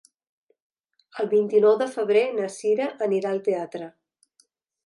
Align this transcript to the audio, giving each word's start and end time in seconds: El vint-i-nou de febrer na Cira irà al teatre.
El 1.23 1.29
vint-i-nou 1.33 1.77
de 1.83 1.89
febrer 1.97 2.25
na 2.39 2.49
Cira 2.57 2.91
irà 3.19 3.35
al 3.37 3.47
teatre. 3.51 3.95